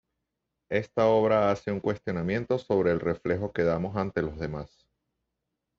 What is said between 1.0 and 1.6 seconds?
obra